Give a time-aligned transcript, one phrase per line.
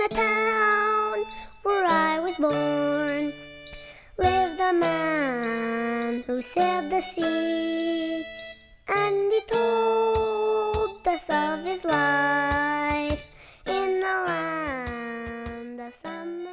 [0.00, 1.24] the town
[1.62, 3.34] where I was born.
[4.16, 8.24] Lived a man who sailed the sea,
[8.88, 12.49] and he told us of his life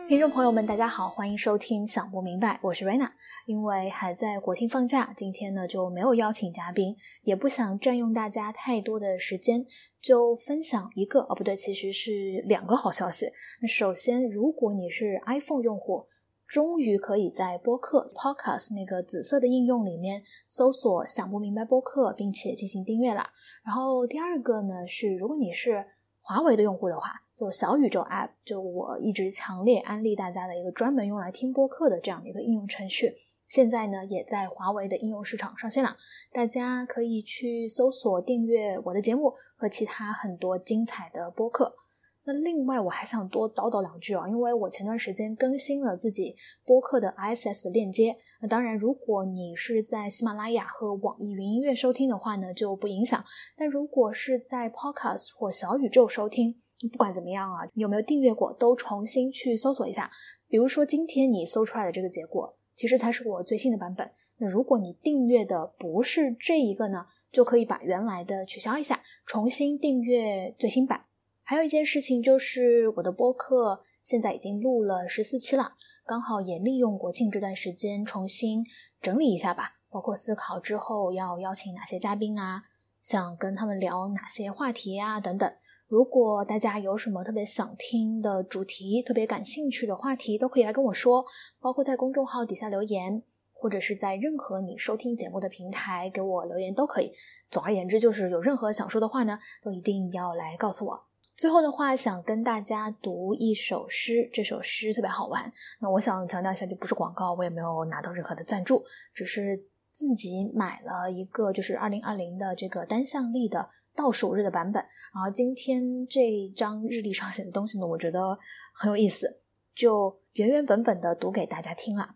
[0.08, 3.10] 听众朋友们，大家好，欢迎收听《想不明白》，我是 Rena。
[3.46, 9.66] 因为还在国庆放假，今天呢就没有邀请嘉宾，也不想占用大家太多的时间，
[10.00, 13.30] 就分享一个哦，不对，其实是两个好消息。
[13.62, 16.08] 那首先，如果你是 iPhone 用户，
[16.48, 23.30] 终于可以在播客 Podcast 那个紫色的应用里面搜索“想不明白播客”，并且进行订阅啦。
[23.62, 25.86] 然后第二个呢是，如果你是
[26.22, 33.14] 华为的用户的话，就小宇宙 App，就我一直强烈安利大家的一个专门用来听播客的这样的一个应用程序，
[33.48, 35.96] 现在呢也在华为的应用市场上线了，
[36.34, 41.76] 大家可以去搜索订阅我的节目和其他很多精彩的播客。
[42.24, 48.18] 那另外我还想多叨叨两句啊，因为我前段时间更新了自己播客的 ISS 链接。
[48.42, 53.24] 那当然，如果你是在喜马拉雅和网易云音乐收听的话呢，就不影响。
[53.56, 56.60] 但如果是在 Podcast 或小宇宙收听，
[56.92, 60.12] 不管怎么样啊，你有没有订阅过，都重新去搜索一下。
[60.48, 64.12] 比如说今天你搜出来的这个结果，其实才是我最新的版本。
[64.38, 71.06] 那如果你订阅的不是这一个呢，就可以把原来的取消一下，重新订阅最新版。
[71.42, 75.74] 还有一件事情就是，我的播客现在已经录了十四期了，
[76.06, 78.64] 刚好也利用国庆这段时间重新
[79.02, 82.64] 整理一下吧，包括思考之后要邀请哪些嘉宾啊，
[83.08, 85.50] 想跟他们聊哪些话题啊等等。
[85.88, 91.26] 如果大家有什么特别想听的主题，特别感兴趣的话题，都可以来跟我说，
[91.62, 97.14] 包括在公众号底下留言，或者是在任何你收听节目的平台给我留言都可以。
[97.50, 101.06] 总而言之，就是有任何想说的话呢，都一定要来告诉我。
[101.38, 105.50] 最后的话，想跟大家读一首诗，这首诗特别好玩。
[105.80, 109.64] 那我想强调一下，就不是广告，我也没有拿到任何的赞助，只是
[109.98, 114.80] 自己买了一个，就是二零二零的这个单向历的倒数日的版本。
[115.12, 118.38] 然后今天这张日历上写的东西呢，我觉得
[118.76, 119.42] 很有意思，
[119.74, 122.14] 就原原本本的读给大家听了。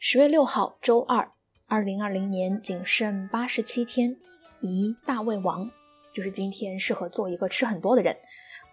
[0.00, 1.30] 十月六号，周二，
[1.66, 4.16] 二零二零年仅剩八十七天，
[4.60, 5.70] 宜大胃王。
[6.12, 8.16] 就是今天适合做一个吃很多的人，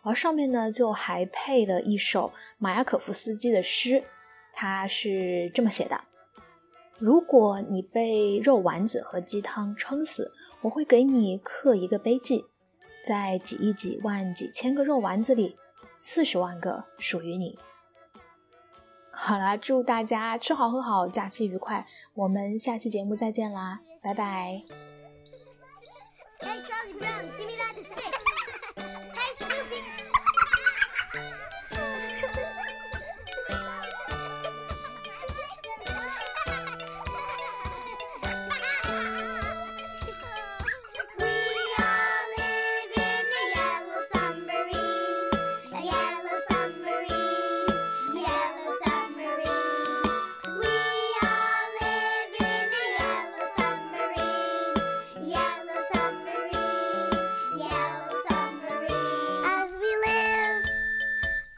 [0.02, 4.04] 而上面呢就还配了一首马雅可夫斯基的诗，
[4.54, 6.02] 他是这么写的：
[7.00, 10.32] 如果你被肉丸子和鸡汤撑死，
[10.62, 12.46] 我会给你刻一个碑记，
[13.04, 15.58] 在几亿几万几千个肉丸子里，
[16.00, 17.58] 四十万个属于你。
[19.12, 24.64] 好啦，祝大家吃好喝好，假期愉快，我们下期节目再见啦，拜拜。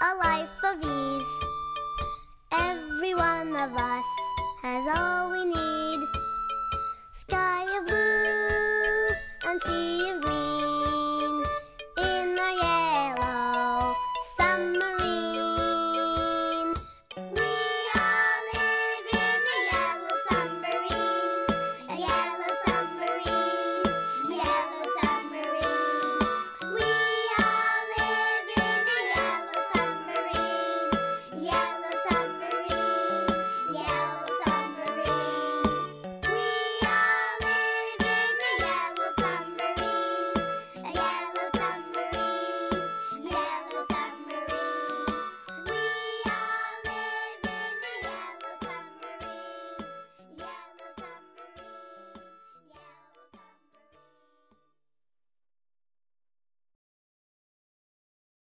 [0.06, 1.36] a life of ease.
[2.52, 4.06] Every one of us
[4.62, 5.65] has all we need.